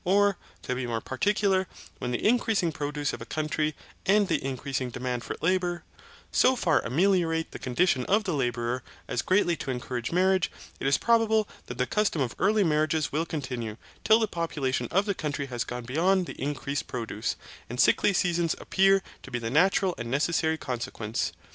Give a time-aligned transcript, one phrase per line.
[0.03, 1.67] Or, to be more particular,
[1.99, 5.83] when the increasing produce of a country, and the increasing demand for labour,
[6.31, 10.97] so far ameliorate the condition of the labourer as greatly to encourage marriage, it is
[10.97, 15.45] probable that the custom of early marriages will continue till the population of the country
[15.45, 17.35] has gone beyond the increased produce,
[17.69, 21.31] and sickly seasons appear to be the natural and necessary consequence.